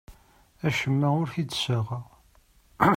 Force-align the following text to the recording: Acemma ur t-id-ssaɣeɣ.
Acemma 0.67 1.07
ur 1.21 1.27
t-id-ssaɣeɣ. 1.33 2.05